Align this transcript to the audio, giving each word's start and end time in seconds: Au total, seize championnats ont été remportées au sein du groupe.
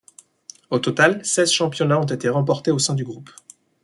Au 0.71 0.79
total, 0.79 1.23
seize 1.23 1.51
championnats 1.51 1.99
ont 2.01 2.05
été 2.07 2.27
remportées 2.27 2.71
au 2.71 2.79
sein 2.79 2.95
du 2.95 3.03
groupe. 3.03 3.29